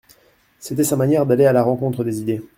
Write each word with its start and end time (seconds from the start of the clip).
C'était 0.57 0.83
sa 0.83 0.95
manière 0.95 1.27
d'aller 1.27 1.45
à 1.45 1.53
la 1.53 1.61
rencontre 1.61 2.03
des 2.03 2.21
idées. 2.21 2.41